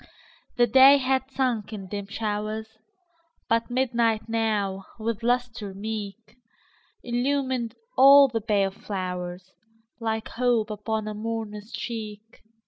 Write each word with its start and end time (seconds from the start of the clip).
The 0.57 0.65
day 0.65 0.97
had 0.97 1.29
sunk 1.29 1.71
in 1.71 1.87
dim 1.87 2.07
showers, 2.07 2.79
But 3.47 3.69
midnight 3.69 4.27
now, 4.27 4.87
with 4.97 5.21
lustre 5.21 5.75
meek, 5.75 6.37
Illumined 7.03 7.75
all 7.95 8.27
the 8.27 8.41
pale 8.41 8.71
flowers, 8.71 9.51
Like 9.99 10.29
hope 10.29 10.71
upon 10.71 11.07
a 11.07 11.13
mourner's 11.13 11.71
cheek. 11.71 12.41